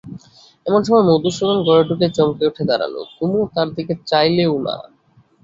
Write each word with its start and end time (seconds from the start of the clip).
এমন 0.65 0.81
সময়ে 0.85 1.07
মধুসূদন 1.09 1.57
ঘরে 1.65 1.83
ঢুকেই 1.89 2.11
চমকে 2.17 2.43
উঠে 2.49 2.63
দাঁড়াল– 2.69 2.95
কুমু 3.15 3.39
তার 3.53 3.67
দিকে 3.75 3.93
চাইলেও 4.09 4.53
না। 4.65 4.75